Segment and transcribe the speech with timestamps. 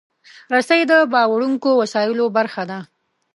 [0.55, 2.79] رسۍ د باروړونکو وسایلو برخه ده.